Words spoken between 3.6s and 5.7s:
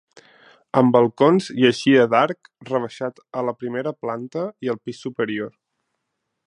primera planta i al pis superior.